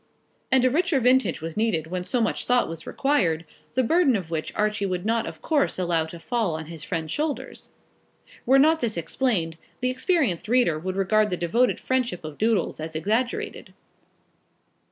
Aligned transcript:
And 0.51 0.65
a 0.65 0.71
richer 0.71 0.99
vintage 0.99 1.41
was 1.41 1.55
needed 1.55 1.85
when 1.85 2.03
so 2.03 2.21
much 2.21 2.45
thought 2.45 2.67
was 2.67 2.87
required, 2.87 3.45
the 3.75 3.83
burden 3.83 4.15
of 4.15 4.31
which 4.31 4.51
Archie 4.55 4.87
would 4.87 5.05
not 5.05 5.27
of 5.27 5.43
course 5.43 5.77
allow 5.77 6.07
to 6.07 6.19
fall 6.19 6.55
on 6.55 6.65
his 6.65 6.83
friend's 6.83 7.11
shoulders. 7.11 7.69
Were 8.43 8.57
not 8.57 8.79
this 8.79 8.97
explained, 8.97 9.59
the 9.79 9.91
experienced 9.91 10.47
reader 10.47 10.79
would 10.79 10.95
regard 10.95 11.29
the 11.29 11.37
devoted 11.37 11.79
friendship 11.79 12.23
of 12.23 12.39
Doodles 12.39 12.79
as 12.79 12.95
exaggerated. 12.95 13.75